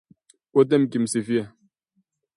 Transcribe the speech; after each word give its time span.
Wote 0.53 0.77
mkisifia 0.77 1.51